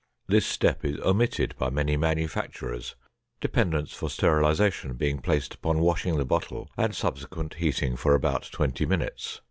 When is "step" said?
0.47-0.83